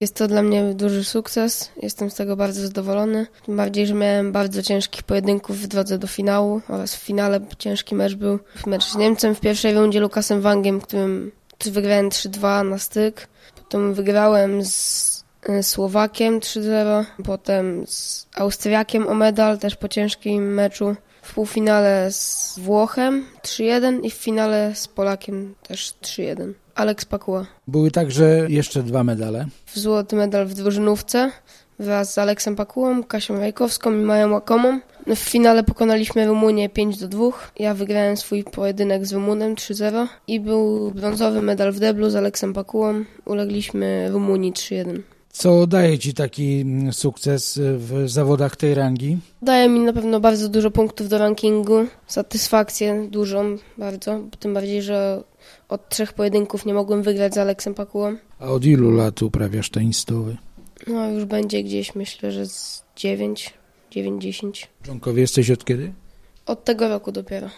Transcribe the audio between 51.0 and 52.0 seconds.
do rankingu,